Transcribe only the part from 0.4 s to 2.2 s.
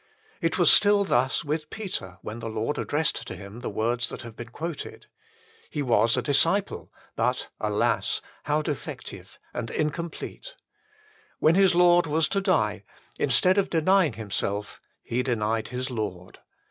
It was still thus with Peter